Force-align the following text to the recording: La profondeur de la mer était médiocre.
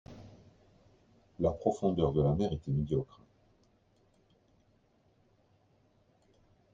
La 1.39 1.51
profondeur 1.51 2.11
de 2.11 2.23
la 2.23 2.33
mer 2.33 2.51
était 2.53 2.71
médiocre. 2.71 3.21